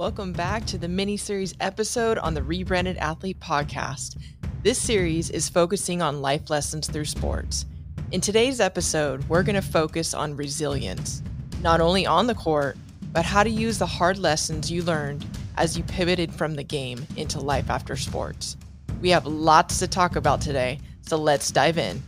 [0.00, 4.16] Welcome back to the mini series episode on the Rebranded Athlete podcast.
[4.62, 7.66] This series is focusing on life lessons through sports.
[8.10, 11.22] In today's episode, we're going to focus on resilience,
[11.60, 12.78] not only on the court,
[13.12, 15.26] but how to use the hard lessons you learned
[15.58, 18.56] as you pivoted from the game into life after sports.
[19.02, 22.02] We have lots to talk about today, so let's dive in.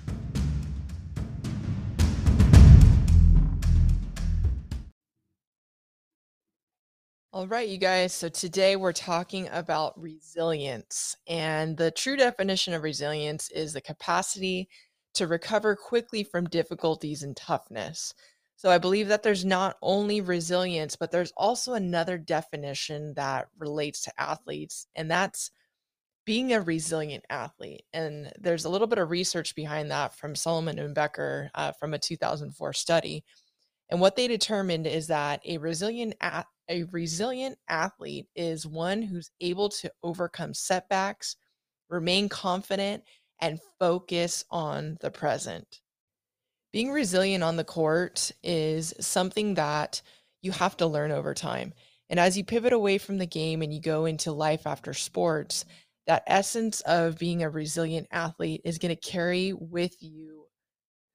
[7.43, 8.13] All right, you guys.
[8.13, 11.17] So today we're talking about resilience.
[11.27, 14.69] And the true definition of resilience is the capacity
[15.15, 18.15] to recover quickly from difficulties and toughness.
[18.55, 24.03] So I believe that there's not only resilience, but there's also another definition that relates
[24.03, 25.51] to athletes, and that's
[26.25, 27.83] being a resilient athlete.
[27.93, 31.93] And there's a little bit of research behind that from Solomon and Becker uh, from
[31.93, 33.25] a 2004 study.
[33.93, 39.69] And what they determined is that a resilient a- resilient athlete is one who's able
[39.69, 41.37] to overcome setbacks,
[41.91, 43.05] remain confident,
[43.43, 45.83] and focus on the present.
[46.73, 50.01] Being resilient on the court is something that
[50.41, 51.75] you have to learn over time.
[52.09, 55.67] And as you pivot away from the game and you go into life after sports,
[56.07, 60.42] that essence of being a resilient athlete is going to carry with you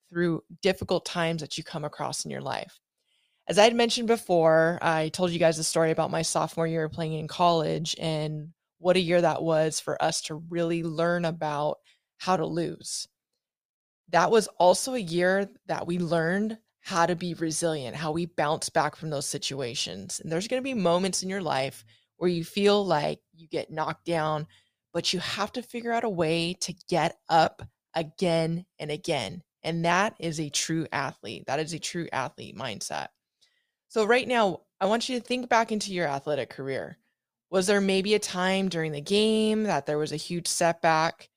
[0.10, 2.80] through difficult times that you come across in your life.
[3.48, 6.90] As I had mentioned before, I told you guys a story about my sophomore year
[6.90, 8.50] playing in college and
[8.80, 11.78] what a year that was for us to really learn about
[12.18, 13.08] how to lose.
[14.10, 18.70] That was also a year that we learned how to be resilient, how we bounce
[18.70, 20.20] back from those situations.
[20.22, 21.84] And there's going to be moments in your life
[22.18, 24.48] where you feel like you get knocked down,
[24.94, 27.62] but you have to figure out a way to get up
[27.94, 29.44] again and again.
[29.64, 31.46] And that is a true athlete.
[31.48, 33.08] That is a true athlete mindset.
[33.88, 36.98] So, right now, I want you to think back into your athletic career.
[37.50, 41.30] Was there maybe a time during the game that there was a huge setback?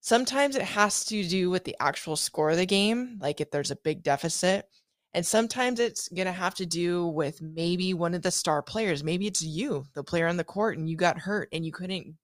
[0.00, 3.70] Sometimes it has to do with the actual score of the game, like if there's
[3.70, 4.68] a big deficit.
[5.14, 9.02] And sometimes it's going to have to do with maybe one of the star players.
[9.02, 12.14] Maybe it's you, the player on the court, and you got hurt and you couldn't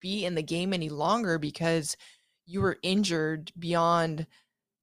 [0.00, 1.96] be in the game any longer because
[2.44, 4.26] you were injured beyond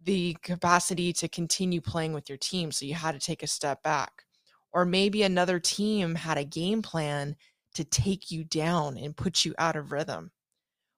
[0.03, 2.71] the capacity to continue playing with your team.
[2.71, 4.23] So you had to take a step back.
[4.71, 7.35] Or maybe another team had a game plan
[7.73, 10.31] to take you down and put you out of rhythm.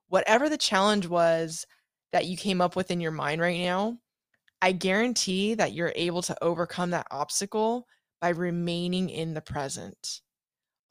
[0.09, 1.65] Whatever the challenge was
[2.11, 3.97] that you came up with in your mind right now,
[4.61, 7.87] I guarantee that you're able to overcome that obstacle
[8.19, 10.21] by remaining in the present.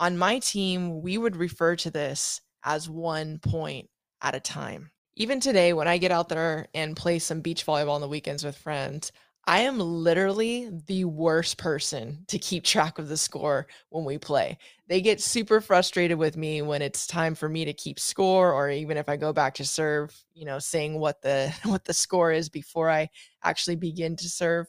[0.00, 3.88] On my team, we would refer to this as one point
[4.22, 4.90] at a time.
[5.16, 8.44] Even today, when I get out there and play some beach volleyball on the weekends
[8.44, 9.12] with friends,
[9.46, 14.58] I am literally the worst person to keep track of the score when we play.
[14.86, 18.70] They get super frustrated with me when it's time for me to keep score or
[18.70, 22.32] even if I go back to serve, you know, saying what the what the score
[22.32, 23.08] is before I
[23.42, 24.68] actually begin to serve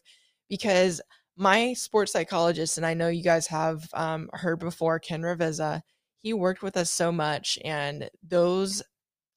[0.50, 1.02] because
[1.38, 5.82] my sports psychologist and I know you guys have um, heard before Ken Ravizza,
[6.22, 8.84] he worked with us so much and those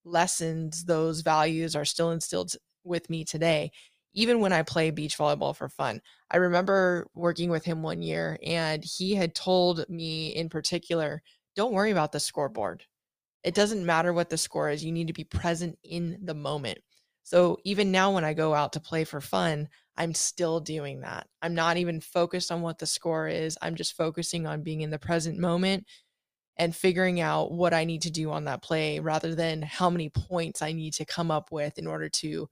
[0.05, 2.55] lessons, those values are still instilled
[2.85, 3.71] with me today
[4.15, 6.01] even when I play beach volleyball for fun.
[6.31, 11.23] I remember working with him one year and he had told me in particular,
[11.57, 12.85] don't worry about the scoreboard.
[13.43, 16.79] It doesn't matter what the score is, you need to be present in the moment.
[17.25, 21.27] So even now, when I go out to play for fun, I'm still doing that.
[21.43, 23.57] I'm not even focused on what the score is.
[23.63, 25.87] I'm just focusing on being in the present moment
[26.57, 30.09] and figuring out what I need to do on that play rather than how many
[30.09, 32.49] points I need to come up with in order to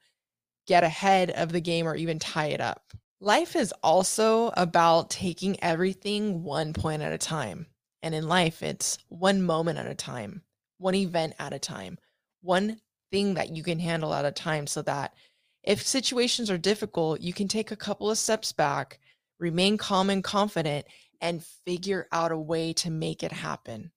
[0.66, 2.92] get ahead of the game or even tie it up.
[3.20, 7.66] Life is also about taking everything one point at a time.
[8.02, 10.42] And in life, it's one moment at a time,
[10.78, 11.98] one event at a time,
[12.40, 12.80] one
[13.12, 15.14] thing that you can handle at a time so that
[15.62, 18.98] if situations are difficult, you can take a couple of steps back,
[19.38, 20.86] remain calm and confident,
[21.22, 23.92] and figure out a way to make it happen.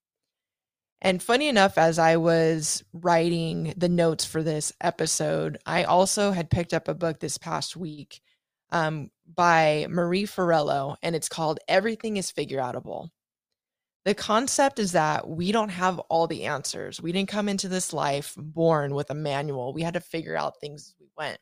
[1.02, 6.50] And funny enough, as I was writing the notes for this episode, I also had
[6.50, 8.22] picked up a book this past week
[8.72, 13.10] um, by Marie Forleo, and it's called Everything is Figure Outable.
[14.06, 17.02] The concept is that we don't have all the answers.
[17.02, 19.74] We didn't come into this life born with a manual.
[19.74, 21.40] We had to figure out things as we went.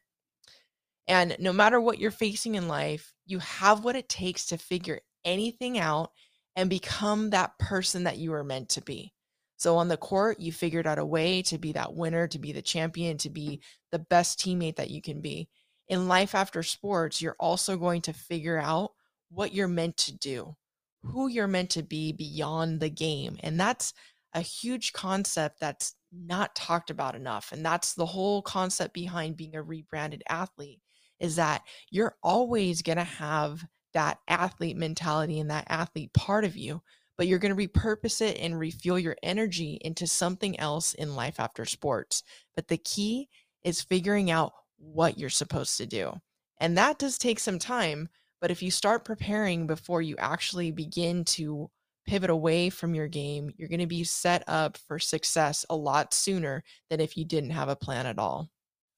[1.08, 5.02] And no matter what you're facing in life, you have what it takes to figure
[5.26, 6.12] anything out
[6.56, 9.14] and become that person that you were meant to be.
[9.58, 12.52] So on the court, you figured out a way to be that winner, to be
[12.52, 13.62] the champion, to be
[13.92, 15.48] the best teammate that you can be.
[15.88, 18.92] In life after sports, you're also going to figure out
[19.30, 20.56] what you're meant to do,
[21.04, 23.38] who you're meant to be beyond the game.
[23.42, 23.94] And that's
[24.34, 27.52] a huge concept that's not talked about enough.
[27.52, 30.82] And that's the whole concept behind being a rebranded athlete
[31.20, 36.58] is that you're always going to have that athlete mentality and that athlete part of
[36.58, 36.82] you,
[37.18, 41.40] but you're going to repurpose it and refuel your energy into something else in life
[41.40, 42.24] after sports.
[42.56, 43.30] But the key
[43.64, 46.14] is figuring out what you're supposed to do.
[46.60, 48.10] And that does take some time.
[48.42, 51.70] But if you start preparing before you actually begin to
[52.06, 56.14] pivot away from your game, you're going to be set up for success a lot
[56.14, 58.50] sooner than if you didn't have a plan at all.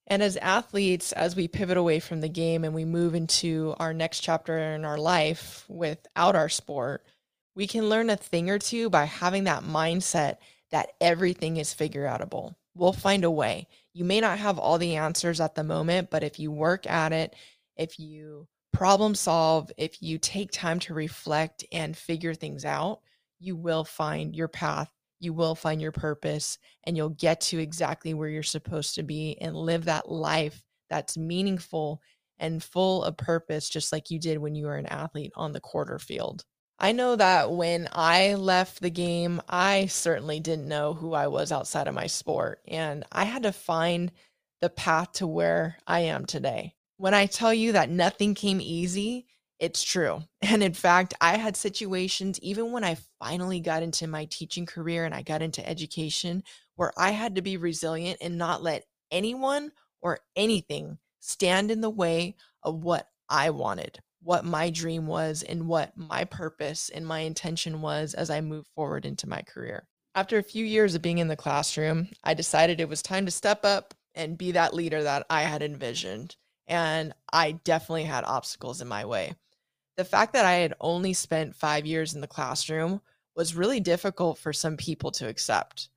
[0.08, 3.94] And as athletes, as we pivot away from the game and we move into our
[3.94, 7.06] next chapter in our life without our sport,
[7.56, 10.38] we can learn a thing or two by having that mindset
[10.72, 12.54] that everything is figure outable.
[12.76, 13.68] We'll find a way.
[13.94, 17.14] You may not have all the answers at the moment, but if you work at
[17.14, 17.34] it,
[17.78, 23.00] if you problem solve, if you take time to reflect and figure things out,
[23.40, 24.92] you will find your path,
[25.26, 29.38] you will find your purpose, and you'll get to exactly where you're supposed to be
[29.42, 32.02] and live that life that's meaningful
[32.38, 35.60] and full of purpose, just like you did when you were an athlete on the
[35.60, 36.46] quarter field.
[36.78, 41.52] I know that when I left the game, I certainly didn't know who I was
[41.52, 42.60] outside of my sport.
[42.68, 44.12] And I had to find
[44.62, 46.76] the path to where I am today.
[46.98, 49.26] When I tell you that nothing came easy,
[49.60, 50.24] it's true.
[50.42, 55.04] And in fact, I had situations, even when I finally got into my teaching career
[55.04, 56.44] and I got into education,
[56.76, 59.72] where I had to be resilient and not let anyone
[60.02, 65.68] or anything stand in the way of what I wanted, what my dream was, and
[65.68, 69.88] what my purpose and my intention was as I moved forward into my career.
[70.14, 73.32] After a few years of being in the classroom, I decided it was time to
[73.32, 76.36] step up and be that leader that I had envisioned
[76.68, 79.34] and I definitely had obstacles in my way.
[79.98, 83.02] The fact that I had only spent five years in the classroom
[83.36, 85.90] was really difficult for some people to accept.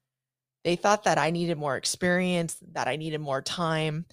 [0.65, 4.07] They thought that I needed more experience, that I needed more time.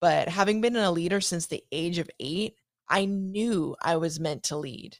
[0.00, 2.54] But having been a leader since the age of eight,
[2.88, 4.98] I knew I was meant to lead.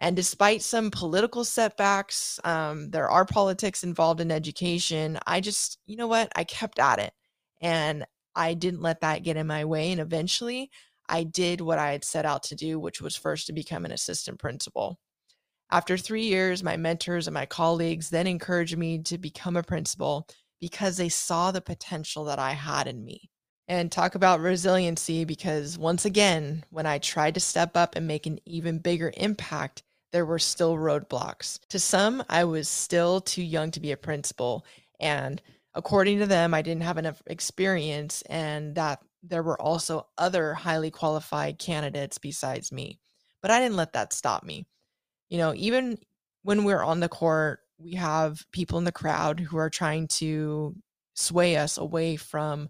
[0.00, 5.18] And despite some political setbacks, um, there are politics involved in education.
[5.26, 6.32] I just, you know what?
[6.34, 7.12] I kept at it.
[7.60, 8.04] And
[8.34, 9.92] I didn't let that get in my way.
[9.92, 10.70] And eventually
[11.12, 13.92] I did what I had set out to do, which was first to become an
[13.92, 14.98] assistant principal.
[15.70, 20.26] After three years, my mentors and my colleagues then encouraged me to become a principal
[20.58, 23.30] because they saw the potential that I had in me.
[23.68, 28.26] And talk about resiliency because once again, when I tried to step up and make
[28.26, 29.82] an even bigger impact,
[30.12, 31.58] there were still roadblocks.
[31.68, 34.64] To some, I was still too young to be a principal.
[34.98, 35.42] And
[35.74, 40.90] according to them, I didn't have enough experience and that there were also other highly
[40.90, 42.98] qualified candidates besides me.
[43.40, 44.66] But I didn't let that stop me.
[45.28, 45.98] You know, even
[46.42, 50.74] when we're on the court, we have people in the crowd who are trying to
[51.14, 52.68] sway us away from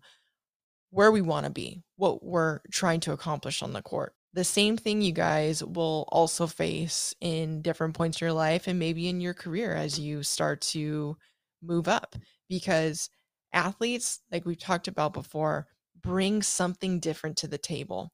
[0.90, 4.14] where we want to be, what we're trying to accomplish on the court.
[4.34, 8.78] The same thing you guys will also face in different points in your life and
[8.78, 11.16] maybe in your career as you start to
[11.62, 12.16] move up
[12.48, 13.10] because
[13.52, 15.66] athletes, like we've talked about before,
[16.02, 18.12] bring something different to the table.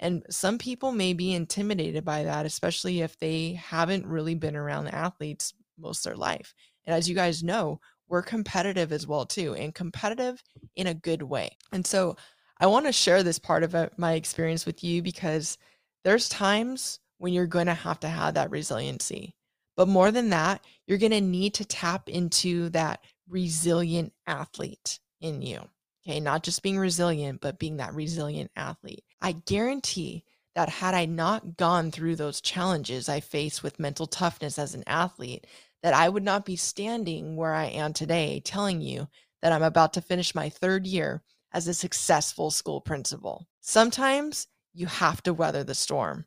[0.00, 4.88] And some people may be intimidated by that, especially if they haven't really been around
[4.88, 6.54] athletes most their life.
[6.86, 10.42] And as you guys know, we're competitive as well too, and competitive
[10.76, 11.56] in a good way.
[11.72, 12.16] And so
[12.60, 15.58] I want to share this part of uh, my experience with you because
[16.04, 19.34] there's times when you're going to have to have that resiliency.
[19.76, 25.42] But more than that, you're going to need to tap into that resilient athlete in
[25.42, 25.60] you.
[26.08, 29.04] Okay, not just being resilient, but being that resilient athlete.
[29.20, 30.24] I guarantee
[30.54, 34.84] that had I not gone through those challenges I faced with mental toughness as an
[34.86, 35.46] athlete,
[35.82, 39.06] that I would not be standing where I am today telling you
[39.42, 41.22] that I'm about to finish my third year
[41.52, 43.46] as a successful school principal.
[43.60, 46.24] Sometimes you have to weather the storm,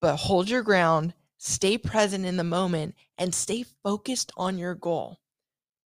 [0.00, 5.20] but hold your ground, stay present in the moment, and stay focused on your goal.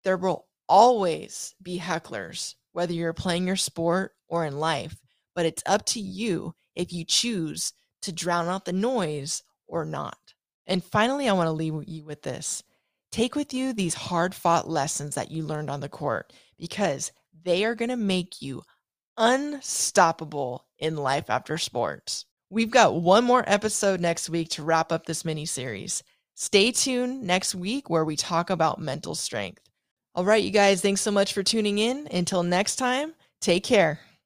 [0.04, 4.96] There will always be hecklers, whether you're playing your sport or in life,
[5.36, 10.18] but it's up to you if you choose to drown out the noise or not.
[10.68, 12.64] And finally, I want to leave you with this
[13.12, 17.12] take with you these hard fought lessons that you learned on the court because
[17.44, 18.62] they are going to make you
[19.18, 22.26] unstoppable in life after sports.
[22.50, 26.04] We've got one more episode next week to wrap up this mini series.
[26.36, 29.69] Stay tuned next week where we talk about mental strength.
[30.16, 32.08] All right, you guys, thanks so much for tuning in.
[32.12, 34.00] Until next time, take care.